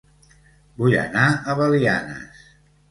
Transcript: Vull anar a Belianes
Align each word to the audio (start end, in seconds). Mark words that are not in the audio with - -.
Vull 0.81 0.95
anar 1.03 1.27
a 1.55 1.59
Belianes 1.63 2.47